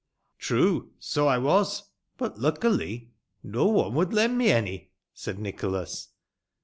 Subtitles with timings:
[0.39, 1.83] True, so I was.
[2.17, 3.11] But, luckily,
[3.43, 6.07] no one would lend me äny," Said Nicholas.